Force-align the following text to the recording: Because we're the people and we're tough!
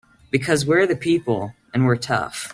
Because 0.31 0.65
we're 0.65 0.87
the 0.87 0.95
people 0.95 1.53
and 1.75 1.85
we're 1.85 1.95
tough! 1.95 2.47